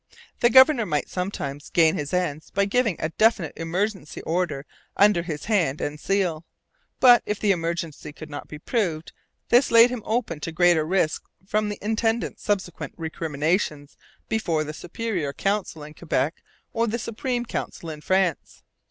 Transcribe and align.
The 0.39 0.49
governor 0.49 0.87
might 0.87 1.09
sometimes 1.09 1.69
gain 1.69 1.93
his 1.93 2.11
ends 2.11 2.49
by 2.49 2.65
giving 2.65 2.95
a 2.97 3.09
definite 3.09 3.53
emergency 3.55 4.23
order 4.23 4.65
under 4.97 5.21
his 5.21 5.45
hand 5.45 5.79
and 5.79 5.99
seal. 5.99 6.43
But, 6.99 7.21
if 7.27 7.39
the 7.39 7.51
emergency 7.51 8.11
could 8.11 8.27
not 8.27 8.47
be 8.47 8.57
proved, 8.57 9.11
this 9.49 9.69
laid 9.69 9.91
him 9.91 10.01
open 10.03 10.39
to 10.39 10.51
great 10.51 10.75
risks 10.75 11.29
from 11.45 11.69
the 11.69 11.77
intendant's 11.83 12.41
subsequent 12.41 12.95
recriminations 12.97 13.95
before 14.27 14.63
the 14.63 14.73
Superior 14.73 15.33
Council 15.33 15.83
in 15.83 15.93
Quebec 15.93 16.41
or 16.73 16.87
the 16.87 16.97
Supreme 16.97 17.45
Council 17.45 17.91
in 17.91 18.01
France. 18.01 18.63